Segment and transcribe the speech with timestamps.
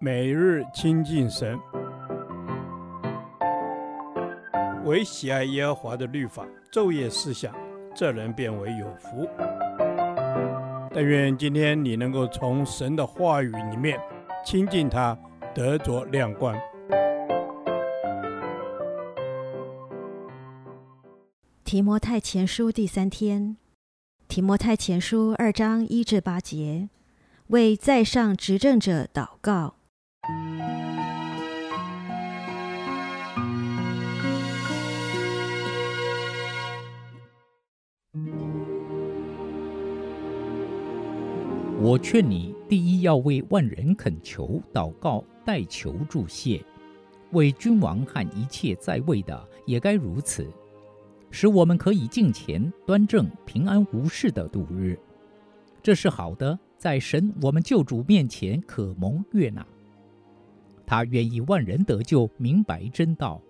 [0.00, 1.58] 每日亲近神，
[4.84, 7.54] 唯喜爱耶和华的律法，昼夜思想，
[7.94, 9.28] 这人便为有福。
[10.92, 13.98] 但愿今天你能够从神的话语里面
[14.44, 15.18] 亲近他，
[15.54, 16.56] 得着亮光。
[21.64, 23.56] 提摩太前书第三天，
[24.28, 26.88] 提摩太前书二章一至八节，
[27.48, 29.74] 为在上执政者祷告。
[41.78, 46.64] 我劝你，第一要为万人恳求、祷告、代求、祝谢；
[47.32, 50.50] 为君王和一切在位的，也该如此，
[51.30, 54.98] 使我们可以敬虔、端正、平安无事的度日。
[55.82, 59.66] 这是好的，在神我们救主面前可蒙悦纳。
[60.86, 63.40] 他愿意万人得救，明白真道，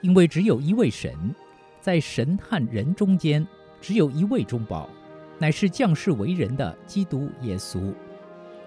[0.00, 1.14] 因为只有一位神，
[1.80, 3.46] 在神和人中间，
[3.80, 4.88] 只有一位中保。
[5.38, 7.94] 乃是降世为人的基督耶稣，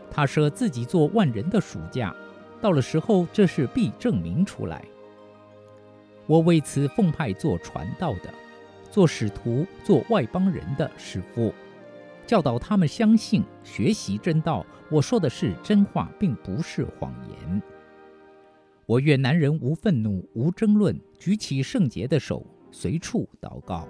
[0.09, 2.11] 他舍自己做万人的赎价，
[2.59, 4.83] 到了时候，这事必证明出来。
[6.25, 8.33] 我为此奉派做传道的，
[8.89, 11.53] 做使徒，做外邦人的师傅，
[12.25, 14.65] 教导他们相信、学习真道。
[14.89, 17.61] 我说的是真话，并不是谎言。
[18.85, 23.87] 我愿男人无愤怒、无争论，举起圣洁的手，随处祷告。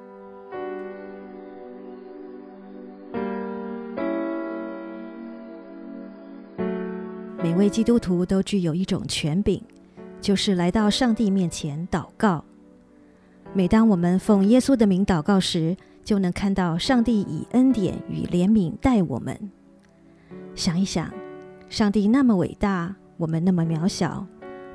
[7.41, 9.61] 每位基督徒都具有一种权柄，
[10.21, 12.45] 就是来到上帝面前祷告。
[13.53, 19.51] 每当我们奉耶稣的名祷告时，就能看到上帝以恩典与怜悯待我们。
[20.55, 21.11] 想一想，
[21.69, 24.25] 上帝那么伟大，我们那么渺小，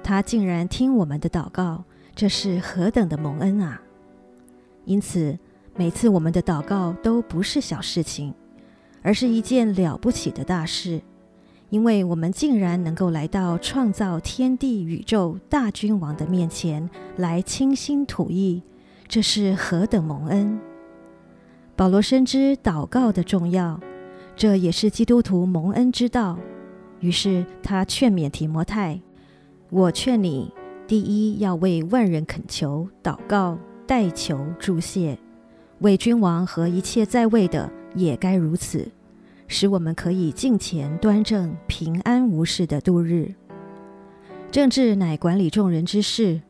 [0.03, 3.81] 他竟然听我们的祷告，这是何等的蒙恩啊！
[4.85, 5.39] 因此，
[5.77, 8.35] 每次我们的祷告都不是小事情，
[9.03, 11.01] 而是一件了不起的大事。
[11.71, 16.89] 因为我们竟然能够来到创造天地宇宙大君王的面前
[17.19, 18.63] 来倾心吐意，
[19.07, 20.59] 这是何等蒙恩！
[21.79, 23.79] 保罗深知祷告的重要，
[24.35, 26.37] 这也是基督徒蒙恩之道。
[26.99, 29.01] 于是他劝勉提摩太
[29.71, 30.53] ：“我劝你，
[30.89, 33.57] 第一要为万人恳求、祷告、
[33.87, 35.17] 代求、祝谢；
[35.79, 38.89] 为君王和一切在位的，也该如此。”
[39.47, 43.33] 使我们可以敬虔端正、平安无事的度日。
[44.51, 46.41] 政治乃管理众人之事，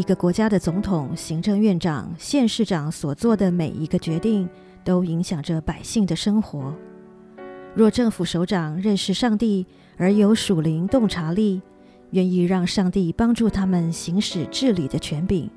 [0.00, 4.48] 一个国家的总统、行政院长、县市长所做的每一个决定，
[4.82, 6.74] 都影响着百姓的生活。
[7.74, 9.66] 若政府首长认识上帝，
[9.98, 11.60] 而有属灵洞察力，
[12.12, 15.50] 愿意让上帝帮助他们行使治理的权柄，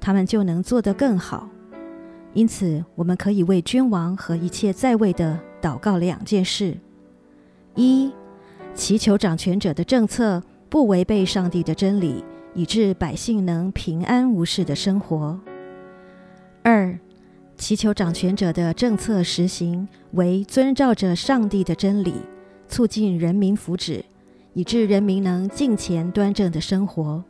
[0.00, 1.48] 他们就能做得更好。
[2.32, 6.76] 因此，我们可以为君王和一切在位的祷告两件事：
[7.76, 8.10] 一、
[8.74, 15.36] 祈求掌权者的政策不违背上帝的真理，以致百姓能平安无事的生活；
[16.62, 16.98] 二、
[17.56, 22.14] 祈求掌权者的政策实行为遵照着上帝的真理，
[22.68, 24.02] 促进人民福祉，
[24.52, 27.24] 以致人民能敬虔端正的生活。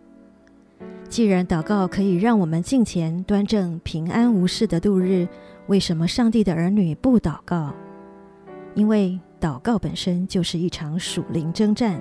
[1.08, 5.28] 既然祷告可以让我们敬虔端正、平安无事的度日，
[5.68, 7.74] 为什么上帝的儿女不祷告？
[8.74, 12.00] 因为祷告本身就是一场属灵征战。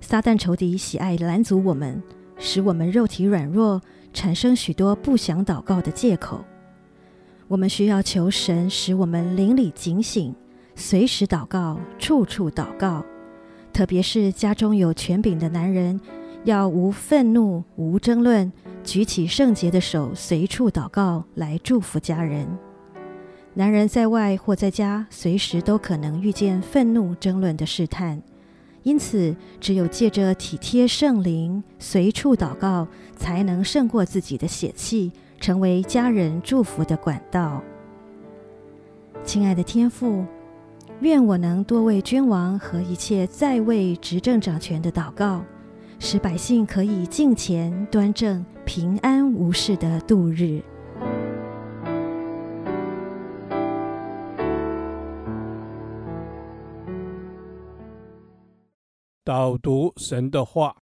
[0.00, 2.02] 撒旦仇敌喜爱拦阻我们，
[2.38, 3.80] 使我们肉体软弱，
[4.12, 6.44] 产生许多不想祷告的借口。
[7.46, 10.34] 我们需要求神使我们灵里警醒，
[10.74, 13.04] 随时祷告，处处祷告。
[13.72, 16.00] 特别是家中有权柄的男人。
[16.44, 18.50] 要无愤怒、无争论，
[18.84, 22.46] 举起圣洁的手，随处祷告，来祝福家人。
[23.54, 28.22] 男人在外或在家，随时都可能遇见愤怒、争论的试探，
[28.88, 32.88] 因此，只有借着体贴圣灵，随处祷告，
[33.18, 37.62] 才能胜过自己的血气，成为家人祝福的管道。
[39.22, 40.24] 亲爱的天父，
[41.00, 45.44] 愿我能多为君王和一切在位执政掌权的祷告。
[45.98, 50.62] 使百姓可以敬虔端正、平安无事的度日。
[59.28, 60.74] 导读神的话，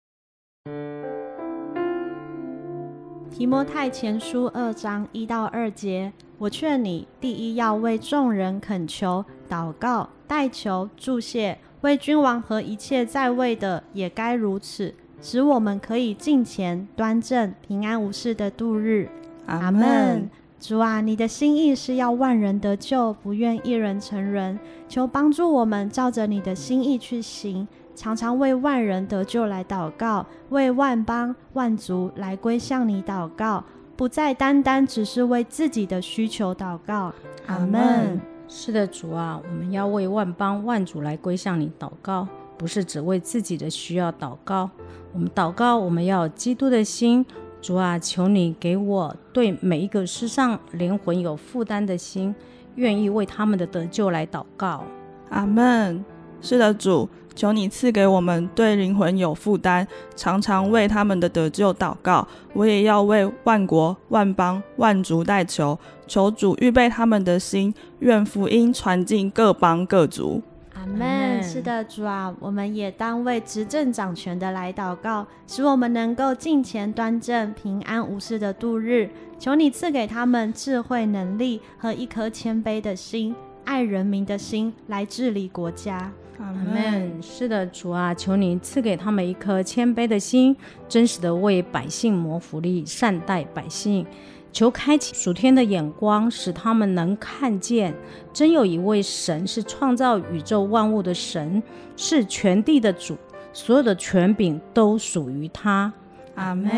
[3.29, 19.09] 提摩太前书二章一到二节，我劝你，第一要为众人恳求、祷告、代求、祝谢，为君王和一切在位的也该如此，使我们可以敬虔、端正、平安无事的度日。
[19.47, 20.31] 阿门。
[20.59, 24.59] 主啊，你的心意是要万人得救，不愿一人成人。
[24.89, 33.65] 求帮助我们，照着你的心意去行，常常为万人得救来祷告，为万邦万族来归向你祷告。
[33.97, 37.11] 不再单单只是为自己的需求祷告，
[37.47, 38.21] 阿门。
[38.47, 42.29] 是的，主啊，我们要为万邦万族来归向你祷告，
[42.59, 44.69] 不是只为自己的需要祷告。
[45.15, 47.25] 我们祷告，我们要有基督的心。
[47.63, 52.33] 主啊，求你给我对每一个世上灵魂有负担的心，
[52.75, 54.85] 愿意为他们的得救来祷告，
[55.31, 56.05] 阿门。
[56.43, 57.09] 是的，主。
[57.37, 59.87] 求你赐给我们对灵魂有负担，
[60.17, 62.27] 常常为他们的得救祷告。
[62.55, 70.43] 我也要为万国、万邦、万族代求，求主预备他们的心，愿福音传进各邦各族。
[70.75, 71.43] 阿门。
[71.43, 79.11] 是的，主啊，我们也当为执政掌权的来祷告，使我们能够敬虔端正、平安无事的度日。
[79.39, 83.37] 求你赐给他们智慧、能力和一颗谦卑的心、
[83.67, 86.11] 爱人民的心，来治理国家。
[86.39, 87.23] 阿门。
[87.23, 90.57] 是的，主啊，求你赐给他们一颗谦卑的心，
[90.89, 94.07] 真实的为百姓谋福利，善待百姓。
[94.53, 97.95] 求开启属天的眼光，使他们能看见，
[98.33, 101.63] 真有一位神是创造宇宙万物的神，
[101.95, 103.19] 是全地的主，
[103.53, 105.93] 所有的权柄都属于他。
[106.37, 106.71] 阿门。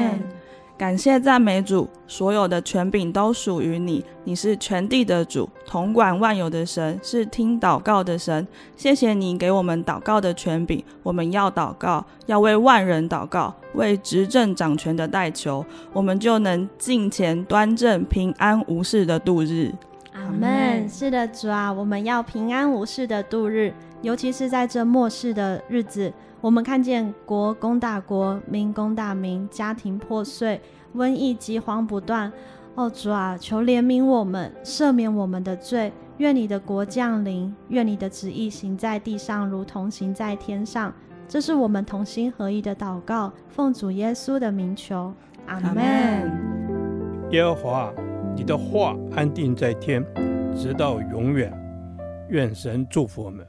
[0.78, 4.04] 感谢赞美主，所有的权柄都属于你。
[4.22, 8.46] 你是全地的主，统管万有的神，是听祷告的神。
[8.76, 19.74] 谢谢你给我们祷告的权柄，我们要祷告，要为万人祷告，为执政掌权的代求，我们就能敬虔端正、平安无事的度日。
[20.12, 20.88] 阿门。
[20.88, 26.12] 是的，主啊，我们要平安无事的度日，尤其是在这末世的日子。
[26.40, 30.60] 我们看见国攻大国，民攻大民，家庭破碎，
[30.94, 32.32] 瘟疫饥荒不断。
[32.76, 35.92] 哦，主啊，求怜悯我们，赦免我们的罪。
[36.18, 40.92] 愿你的国降临，愿你的旨意行在地上，如同行在天上。
[41.26, 45.12] 这是我们同心合意的祷告，奉主耶稣的名求，
[45.46, 46.30] 阿门。
[47.32, 47.92] 耶和华，
[48.36, 50.04] 你的话安定在天，
[50.56, 51.52] 直到永远。
[52.30, 53.44] 愿神祝福我们。